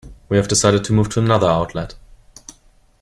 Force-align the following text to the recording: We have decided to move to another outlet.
We 0.29 0.37
have 0.37 0.47
decided 0.47 0.83
to 0.85 0.93
move 0.93 1.09
to 1.09 1.19
another 1.19 1.45
outlet. 1.47 1.93